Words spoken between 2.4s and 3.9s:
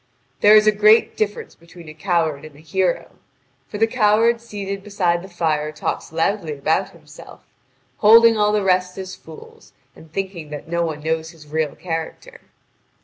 and a hero; for the